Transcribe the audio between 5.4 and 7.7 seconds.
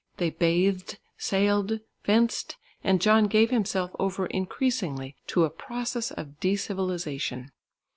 a process of decivilisation.